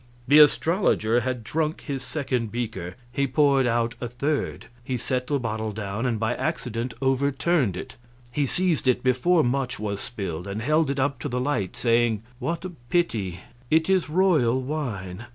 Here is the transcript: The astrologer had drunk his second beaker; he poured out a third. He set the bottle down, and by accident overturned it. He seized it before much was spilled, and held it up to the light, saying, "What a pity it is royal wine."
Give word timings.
The 0.27 0.39
astrologer 0.39 1.19
had 1.19 1.43
drunk 1.43 1.81
his 1.81 2.01
second 2.01 2.51
beaker; 2.51 2.95
he 3.11 3.27
poured 3.27 3.67
out 3.67 3.93
a 4.01 4.07
third. 4.07 4.65
He 4.83 4.97
set 4.97 5.27
the 5.27 5.37
bottle 5.37 5.71
down, 5.71 6.07
and 6.07 6.19
by 6.19 6.33
accident 6.33 6.95
overturned 7.03 7.77
it. 7.77 7.97
He 8.31 8.47
seized 8.47 8.87
it 8.87 9.03
before 9.03 9.43
much 9.43 9.77
was 9.77 10.01
spilled, 10.01 10.47
and 10.47 10.59
held 10.59 10.89
it 10.89 10.99
up 10.99 11.19
to 11.19 11.29
the 11.29 11.39
light, 11.39 11.75
saying, 11.77 12.23
"What 12.39 12.65
a 12.65 12.71
pity 12.89 13.41
it 13.69 13.91
is 13.91 14.09
royal 14.09 14.59
wine." 14.59 15.25